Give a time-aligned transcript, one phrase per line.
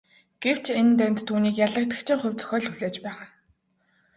[0.43, 3.27] Гэвч энэ дайнд түүнийг ялагдагчийн хувь зохиол хүлээж байгаа.